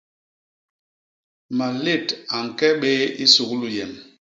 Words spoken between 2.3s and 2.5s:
a